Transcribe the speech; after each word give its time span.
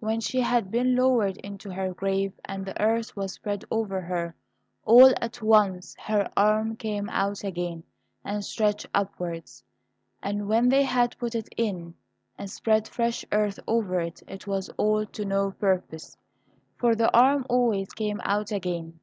When 0.00 0.18
she 0.18 0.40
had 0.40 0.72
been 0.72 0.96
lowered 0.96 1.36
into 1.36 1.70
her 1.70 1.94
grave, 1.94 2.32
and 2.44 2.66
the 2.66 2.82
earth 2.82 3.14
was 3.14 3.34
spread 3.34 3.64
over 3.70 4.00
her, 4.00 4.34
all 4.84 5.12
at 5.20 5.40
once 5.40 5.94
her 6.00 6.28
arm 6.36 6.74
came 6.74 7.08
out 7.10 7.44
again, 7.44 7.84
and 8.24 8.44
stretched 8.44 8.86
upwards, 8.92 9.62
and 10.20 10.48
when 10.48 10.68
they 10.68 10.82
had 10.82 11.16
put 11.18 11.36
it 11.36 11.48
in 11.56 11.94
and 12.36 12.50
spread 12.50 12.88
fresh 12.88 13.24
earth 13.30 13.60
over 13.68 14.00
it, 14.00 14.20
it 14.26 14.48
was 14.48 14.68
all 14.70 15.06
to 15.06 15.24
no 15.24 15.52
purpose, 15.52 16.16
for 16.74 16.96
the 16.96 17.16
arm 17.16 17.46
always 17.48 17.92
came 17.92 18.20
out 18.24 18.50
again. 18.50 18.94